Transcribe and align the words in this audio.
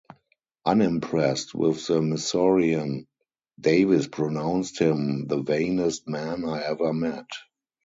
Unimpressed 0.65 1.53
with 1.53 1.85
the 1.85 2.01
Missourian, 2.01 3.05
Davis 3.59 4.07
pronounced 4.07 4.79
him 4.79 5.27
the 5.27 5.43
vainest 5.43 6.07
man 6.07 6.43
I 6.43 6.63
ever 6.63 6.91
met. 6.91 7.27